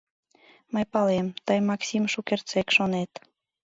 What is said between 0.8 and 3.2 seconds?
палем: тый Максим шукертсек шонет...